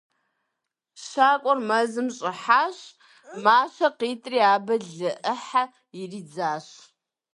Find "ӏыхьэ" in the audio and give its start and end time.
5.23-5.63